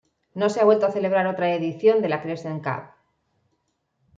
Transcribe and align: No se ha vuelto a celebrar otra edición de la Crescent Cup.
No 0.33 0.49
se 0.49 0.59
ha 0.59 0.63
vuelto 0.65 0.87
a 0.87 0.91
celebrar 0.91 1.27
otra 1.27 1.53
edición 1.53 2.01
de 2.01 2.09
la 2.09 2.23
Crescent 2.23 2.63
Cup. 2.63 2.85